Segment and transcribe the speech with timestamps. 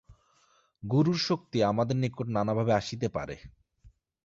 [0.83, 3.35] গুরুর শক্তি আমাদের নিকট নানাভাবে আসিতে পারে।